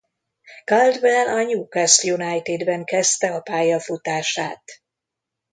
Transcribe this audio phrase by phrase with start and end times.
[0.65, 4.63] Caldwell a Newcastle Unitedben kezdte a pályafutását.